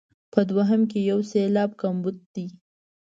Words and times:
په 0.33 0.39
دوهم 0.49 0.81
کې 0.91 0.99
یو 1.11 1.19
سېلاب 1.31 1.71
کمبود 1.81 2.17
دی. 2.35 2.47